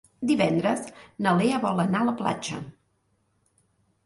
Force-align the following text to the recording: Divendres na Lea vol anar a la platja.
Divendres 0.29 0.79
na 1.25 1.33
Lea 1.41 1.59
vol 1.67 1.83
anar 1.85 2.01
a 2.01 2.09
la 2.09 2.17
platja. 2.23 2.63